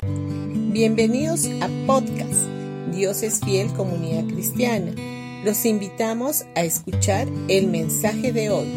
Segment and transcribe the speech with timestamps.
[0.00, 2.46] Bienvenidos a podcast
[2.92, 4.94] Dios es fiel comunidad cristiana.
[5.44, 8.68] Los invitamos a escuchar el mensaje de hoy.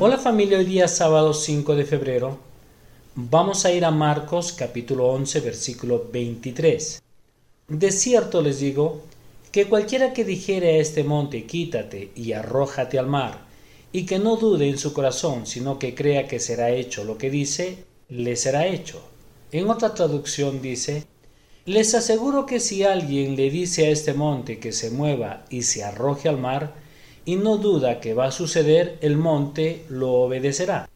[0.00, 2.38] Hola familia, hoy día sábado 5 de febrero
[3.14, 7.02] vamos a ir a Marcos capítulo 11 versículo 23.
[7.68, 9.02] De cierto les digo
[9.52, 13.40] que cualquiera que dijere a este monte quítate y arrójate al mar,
[13.92, 17.28] y que no dude en su corazón, sino que crea que será hecho lo que
[17.28, 19.13] dice, le será hecho.
[19.54, 21.06] En otra traducción dice,
[21.64, 25.84] les aseguro que si alguien le dice a este monte que se mueva y se
[25.84, 26.74] arroje al mar,
[27.24, 30.88] y no duda que va a suceder, el monte lo obedecerá.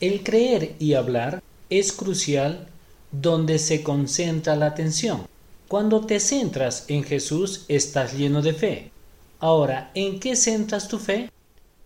[0.00, 1.40] El creer y hablar
[1.70, 2.66] es crucial
[3.12, 5.28] donde se concentra la atención.
[5.68, 8.90] Cuando te centras en Jesús estás lleno de fe.
[9.38, 11.30] Ahora, ¿en qué centras tu fe?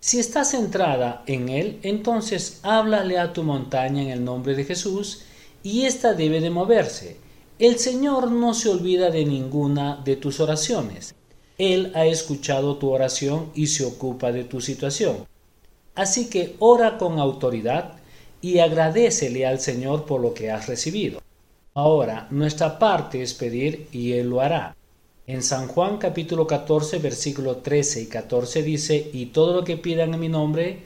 [0.00, 5.24] Si estás centrada en Él, entonces háblale a tu montaña en el nombre de Jesús
[5.62, 7.16] y ésta debe de moverse
[7.58, 11.12] el Señor no se olvida de ninguna de tus oraciones.
[11.58, 15.26] Él ha escuchado tu oración y se ocupa de tu situación.
[15.96, 17.94] Así que ora con autoridad
[18.40, 21.20] y agradecele al Señor por lo que has recibido.
[21.74, 24.76] Ahora, nuestra parte es pedir y Él lo hará.
[25.26, 30.14] En San Juan capítulo 14 versículo 13 y 14 dice, y todo lo que pidan
[30.14, 30.78] en mi nombre,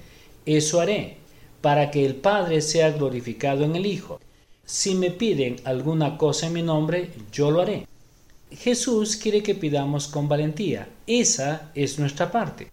[0.46, 1.18] eso haré,
[1.60, 4.21] para que el Padre sea glorificado en el Hijo.
[4.64, 7.86] Si me piden alguna cosa en mi nombre, yo lo haré.
[8.50, 10.88] Jesús quiere que pidamos con valentía.
[11.06, 12.70] Esa es nuestra parte.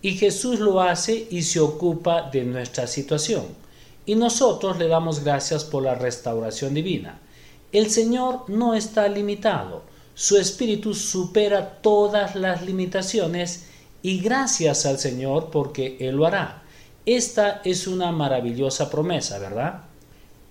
[0.00, 3.44] Y Jesús lo hace y se ocupa de nuestra situación.
[4.04, 7.20] Y nosotros le damos gracias por la restauración divina.
[7.72, 9.82] El Señor no está limitado.
[10.14, 13.66] Su espíritu supera todas las limitaciones
[14.02, 16.62] y gracias al Señor porque Él lo hará.
[17.04, 19.82] Esta es una maravillosa promesa, ¿verdad?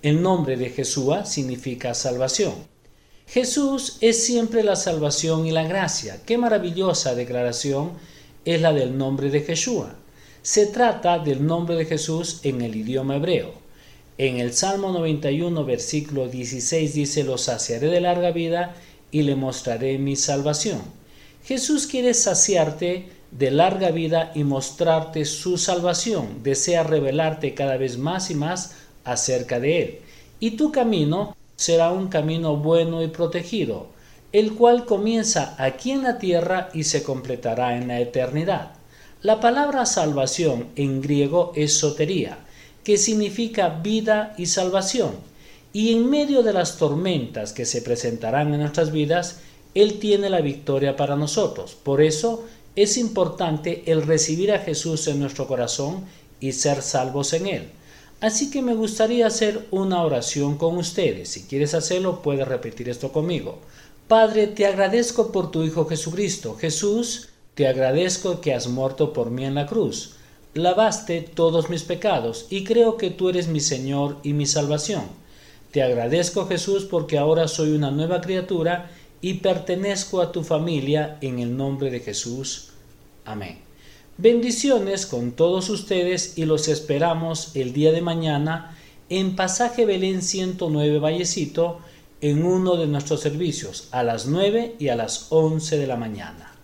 [0.06, 2.54] El nombre de Jesús significa salvación.
[3.26, 6.20] Jesús es siempre la salvación y la gracia.
[6.24, 7.90] Qué maravillosa declaración
[8.44, 9.86] es la del nombre de Jesús.
[10.42, 13.52] Se trata del nombre de Jesús en el idioma hebreo.
[14.16, 18.76] En el Salmo 91, versículo 16 dice, lo saciaré de larga vida
[19.10, 20.82] y le mostraré mi salvación.
[21.42, 26.44] Jesús quiere saciarte de larga vida y mostrarte su salvación.
[26.44, 29.98] Desea revelarte cada vez más y más acerca de él.
[30.40, 33.86] Y tu camino será un camino bueno y protegido,
[34.32, 38.72] el cual comienza aquí en la tierra y se completará en la eternidad.
[39.22, 42.38] La palabra salvación en griego es sotería,
[42.84, 45.12] que significa vida y salvación.
[45.72, 49.40] Y en medio de las tormentas que se presentarán en nuestras vidas,
[49.74, 51.74] Él tiene la victoria para nosotros.
[51.74, 52.44] Por eso
[52.76, 56.04] es importante el recibir a Jesús en nuestro corazón
[56.40, 57.70] y ser salvos en Él.
[58.20, 61.28] Así que me gustaría hacer una oración con ustedes.
[61.28, 63.58] Si quieres hacerlo, puedes repetir esto conmigo.
[64.08, 66.56] Padre, te agradezco por tu Hijo Jesucristo.
[66.56, 70.14] Jesús, te agradezco que has muerto por mí en la cruz.
[70.54, 75.04] Lavaste todos mis pecados y creo que tú eres mi Señor y mi salvación.
[75.70, 78.90] Te agradezco Jesús porque ahora soy una nueva criatura
[79.20, 82.70] y pertenezco a tu familia en el nombre de Jesús.
[83.26, 83.65] Amén.
[84.18, 88.74] Bendiciones con todos ustedes y los esperamos el día de mañana
[89.10, 91.80] en Pasaje Belén 109 Vallecito
[92.22, 96.55] en uno de nuestros servicios a las 9 y a las 11 de la mañana.